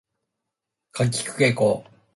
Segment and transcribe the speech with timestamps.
[0.93, 1.83] かきくけこ